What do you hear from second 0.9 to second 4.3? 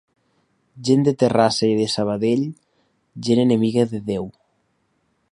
de Terrassa i de Sabadell, gent enemiga de Déu.